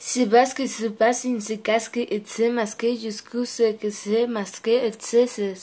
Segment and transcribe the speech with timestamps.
[0.00, 4.26] C'est parce que se passe une se casque et se masque jusqu'où ce que se
[4.26, 5.54] masque et se se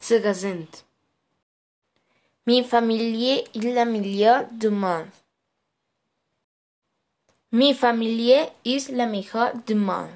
[0.00, 0.84] se gazent.
[2.44, 5.06] Mi familier est la meilleure du monde.
[7.52, 10.08] Mi familier est la meilleure du monde.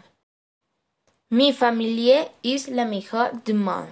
[1.30, 3.86] Mi familier est la meilleure du monde.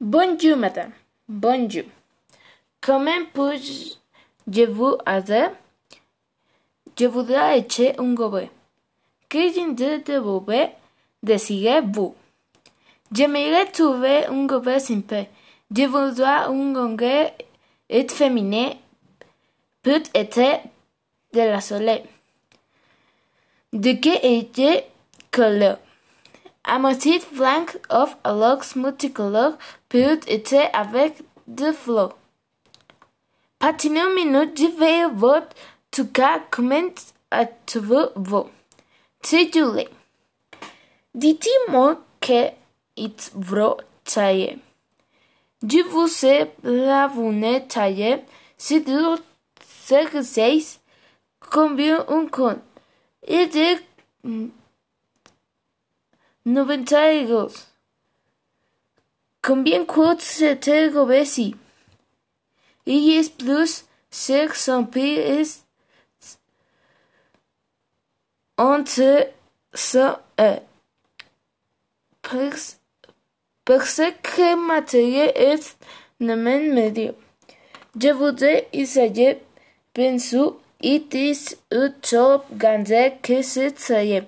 [0.00, 0.90] Bonjour, madame.
[1.28, 1.84] Bonjour.
[2.80, 5.46] Comment puis-je vous aider?
[6.98, 8.50] Je voudrais acheter un gobelet.
[9.30, 10.76] Genre de gobelet
[11.22, 12.14] désirez-vous?
[13.10, 15.26] J'aimerais trouver un gobelet simple.
[15.74, 17.34] Je voudrais un gobelet
[17.88, 18.72] et féminin,
[19.82, 20.60] peut-être
[21.32, 22.04] de la soleil.
[23.72, 24.84] De quelle est
[25.30, 25.78] couleur?
[26.64, 29.54] Un motif blanc of a lux multicolore
[29.88, 31.14] peut être avec
[31.46, 32.16] de fleurs.
[33.58, 35.56] Patinez une minute, je vais votre
[35.92, 36.90] tout cas comment
[37.30, 38.48] êtes-vous?
[39.22, 39.86] C'est Julie.
[41.14, 42.50] Dites-moi que
[42.96, 44.58] est votre taille.
[45.62, 48.22] Je vous sais la bonne taille.
[48.56, 49.16] Si vous
[49.84, 50.64] savez
[51.38, 52.58] combien un compte?
[53.26, 54.50] Et de
[56.44, 57.68] 92.
[59.42, 61.52] Combien coûte cette gobelet
[62.86, 65.61] Il est plus cher son prix est
[68.62, 69.28] entre
[69.74, 70.60] ce et
[72.22, 72.78] parce,
[73.64, 75.76] parce que matériel est
[76.20, 77.12] le même médio.
[78.00, 79.42] Je voudrais essayer
[79.92, 80.38] penser
[80.80, 84.22] it is a que c'est taille.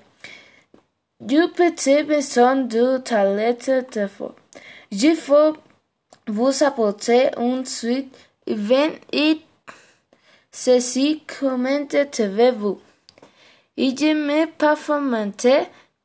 [1.21, 4.35] Du petit besoin de toilette de faux.
[4.91, 5.57] Je faut
[6.27, 8.15] vous apporter une suite
[8.47, 9.41] even et
[10.51, 11.87] ceci comment
[12.19, 12.79] avez-vous?
[12.79, 12.94] Et
[13.77, 15.33] je me parfaitement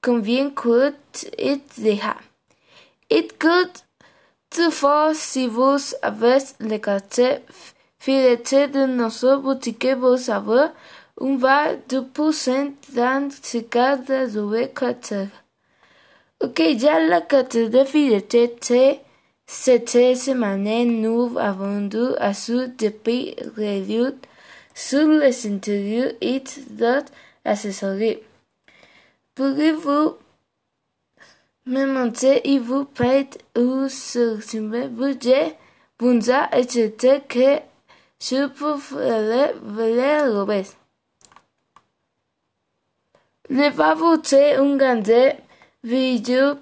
[0.01, 2.15] combien coûte it déjà.
[3.09, 3.85] It coûte
[4.49, 7.21] toutefois si vous avez les cartes
[7.99, 10.67] fileté de notre boutique vous avez
[11.21, 15.13] un 20% dans ce cas de cartes.
[16.41, 19.01] Ok, ya la carte de fidélité
[19.45, 24.15] cette semaine, nous avons dû ce depuis réduit
[24.75, 27.11] sur les intérieurs et d'autres
[27.49, 28.15] accessoires.
[29.35, 30.17] Pourriez-vous
[31.65, 35.55] me montrer et vous prête ou sur ce budget
[35.99, 37.59] vous a acheté que
[38.21, 39.53] je pourrais.
[43.49, 45.35] Le va vous un grande
[45.83, 46.55] vidéo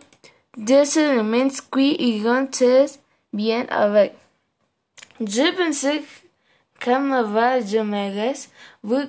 [0.56, 2.50] des éléments qui iront
[3.34, 4.14] bien avec.
[5.20, 6.04] Je pensais
[6.80, 8.34] qu'à va je me
[8.84, 9.08] vous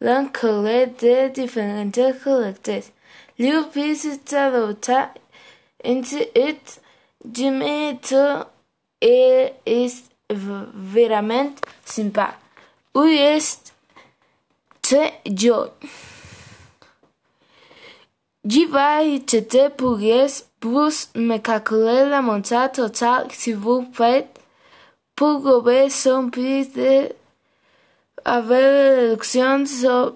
[0.00, 2.92] l'encolé de différentes collectes.
[3.38, 5.10] Le visitadota
[5.84, 6.80] into it,
[7.24, 8.44] je me
[9.00, 11.52] et est vraiment
[11.84, 12.34] sympa.
[12.94, 13.72] Où est
[14.82, 15.68] très joy.
[18.48, 19.98] Je vais acheter pour
[20.60, 24.40] plus me calculer la montée totale si vous faites
[25.16, 27.08] pour gober son prix de
[28.26, 30.14] avec réduction sur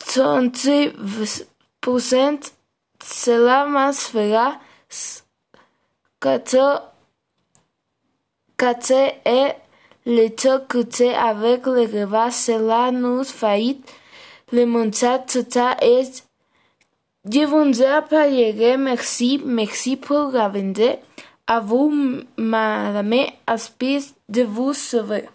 [0.00, 2.52] 30%,
[3.02, 4.58] cela me fera
[6.20, 6.80] 14
[9.24, 9.52] et
[10.04, 13.78] le taux coûté avec le repas, cela nous fait
[14.52, 16.24] le montant total est
[17.24, 20.98] je vous appellerai merci, merci pour la vente.
[21.46, 21.92] À vous,
[22.36, 23.14] madame,
[23.46, 25.28] aspire de vous sauver.